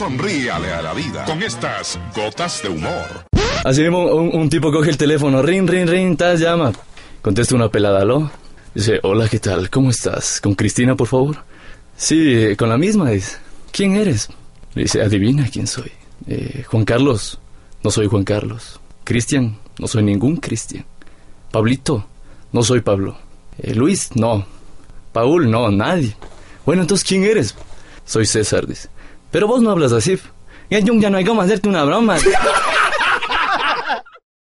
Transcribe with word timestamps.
Sonríale 0.00 0.72
a 0.72 0.80
la 0.80 0.94
vida 0.94 1.26
con 1.26 1.42
estas 1.42 2.00
gotas 2.16 2.62
de 2.62 2.70
humor. 2.70 3.26
Así 3.62 3.82
mismo, 3.82 4.06
un, 4.06 4.48
tipo 4.48 4.72
coge 4.72 4.88
el 4.88 4.96
teléfono, 4.96 5.42
ring, 5.42 5.68
ring, 5.68 5.86
ring, 5.86 6.16
tal, 6.16 6.38
llama. 6.38 6.72
Contesta 7.20 7.54
una 7.54 7.68
pelada, 7.68 8.00
¿aló? 8.00 8.30
Dice, 8.74 8.98
hola, 9.02 9.28
¿qué 9.28 9.38
tal? 9.38 9.68
¿Cómo 9.68 9.90
estás? 9.90 10.40
¿Con 10.40 10.54
Cristina, 10.54 10.96
por 10.96 11.06
favor? 11.06 11.44
Sí, 11.98 12.32
eh, 12.32 12.56
con 12.56 12.70
la 12.70 12.78
misma, 12.78 13.10
dice. 13.10 13.36
¿Quién 13.72 13.94
eres? 13.94 14.30
Dice, 14.74 15.02
adivina 15.02 15.46
quién 15.52 15.66
soy. 15.66 15.92
Eh, 16.26 16.64
Juan 16.66 16.86
Carlos. 16.86 17.38
No 17.84 17.90
soy 17.90 18.06
Juan 18.06 18.24
Carlos. 18.24 18.80
Cristian. 19.04 19.58
No 19.78 19.86
soy 19.86 20.02
ningún 20.02 20.38
Cristian. 20.38 20.86
Pablito. 21.52 22.06
No 22.52 22.62
soy 22.62 22.80
Pablo. 22.80 23.18
Eh, 23.58 23.74
Luis. 23.74 24.16
No. 24.16 24.46
Paul. 25.12 25.50
No, 25.50 25.70
nadie. 25.70 26.16
Bueno, 26.64 26.80
entonces, 26.80 27.06
¿quién 27.06 27.24
eres? 27.24 27.54
Soy 28.06 28.24
César, 28.24 28.66
dice. 28.66 28.88
Pero 29.30 29.46
vos 29.46 29.62
no 29.62 29.70
hablas 29.70 29.92
así. 29.92 30.18
Ya, 30.70 30.78
ya 30.80 31.10
no 31.10 31.18
hay 31.18 31.24
cómo 31.24 31.42
hacerte 31.42 31.68
una 31.68 31.84
broma. 31.84 32.16